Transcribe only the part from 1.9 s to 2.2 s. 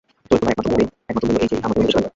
সাধন করে।